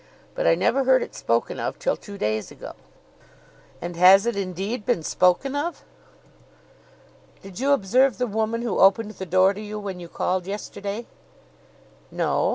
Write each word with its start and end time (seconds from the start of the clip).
But 0.33 0.47
I 0.47 0.55
never 0.55 0.85
heard 0.85 1.03
it 1.03 1.13
spoken 1.13 1.59
of 1.59 1.77
till 1.77 1.95
two 1.95 2.17
days 2.17 2.49
ago." 2.49 2.73
"And 3.79 3.95
has 3.97 4.25
it 4.25 4.35
indeed 4.35 4.83
been 4.83 5.03
spoken 5.03 5.55
of?" 5.55 5.83
"Did 7.43 7.59
you 7.59 7.71
observe 7.71 8.17
the 8.17 8.25
woman 8.25 8.63
who 8.63 8.79
opened 8.79 9.11
the 9.11 9.27
door 9.27 9.53
to 9.53 9.61
you 9.61 9.77
when 9.77 9.99
you 9.99 10.07
called 10.09 10.47
yesterday?" 10.47 11.05
"No. 12.09 12.49